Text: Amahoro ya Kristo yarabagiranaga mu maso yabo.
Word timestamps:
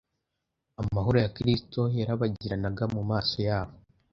Amahoro 0.81 1.17
ya 1.23 1.31
Kristo 1.37 1.81
yarabagiranaga 1.99 2.83
mu 2.95 3.01
maso 3.09 3.35
yabo. 3.47 3.73